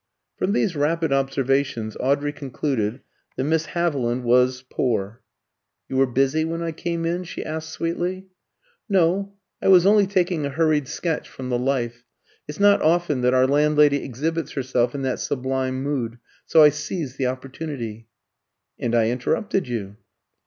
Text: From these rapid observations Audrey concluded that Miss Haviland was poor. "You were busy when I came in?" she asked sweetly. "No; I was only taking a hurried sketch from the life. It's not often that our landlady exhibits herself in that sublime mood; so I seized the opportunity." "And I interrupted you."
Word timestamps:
From 0.35 0.53
these 0.53 0.75
rapid 0.75 1.13
observations 1.13 1.95
Audrey 1.99 2.33
concluded 2.33 3.01
that 3.37 3.43
Miss 3.43 3.67
Haviland 3.67 4.23
was 4.23 4.63
poor. 4.67 5.21
"You 5.87 5.97
were 5.97 6.07
busy 6.07 6.43
when 6.43 6.63
I 6.63 6.71
came 6.71 7.05
in?" 7.05 7.23
she 7.23 7.45
asked 7.45 7.69
sweetly. 7.69 8.25
"No; 8.89 9.35
I 9.61 9.67
was 9.67 9.85
only 9.85 10.07
taking 10.07 10.43
a 10.43 10.49
hurried 10.49 10.87
sketch 10.87 11.29
from 11.29 11.49
the 11.49 11.59
life. 11.59 12.03
It's 12.47 12.59
not 12.59 12.81
often 12.81 13.21
that 13.21 13.35
our 13.35 13.45
landlady 13.45 14.03
exhibits 14.03 14.53
herself 14.53 14.95
in 14.95 15.03
that 15.03 15.19
sublime 15.19 15.83
mood; 15.83 16.17
so 16.47 16.63
I 16.63 16.69
seized 16.69 17.19
the 17.19 17.27
opportunity." 17.27 18.07
"And 18.79 18.95
I 18.95 19.09
interrupted 19.11 19.67
you." 19.67 19.97